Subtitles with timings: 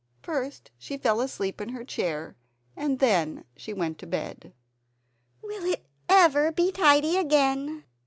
[0.23, 2.35] First she fell asleep in her chair,
[2.75, 4.51] and then she went to bed.
[5.43, 7.83] "Will it ever be tidy again?"